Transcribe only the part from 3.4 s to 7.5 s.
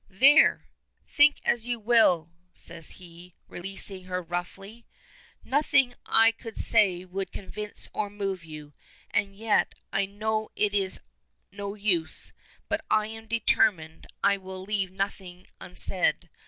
releasing her roughly. "Nothing I could say would